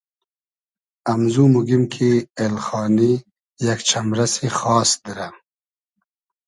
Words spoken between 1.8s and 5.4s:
کی ایلخانی یئگ چئمرئسی خاس دیرۂ